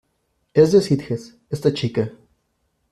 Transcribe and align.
Es 0.53 0.71
de 0.71 0.81
Sitges, 0.81 1.37
esta 1.51 1.71
chica. 1.71 2.09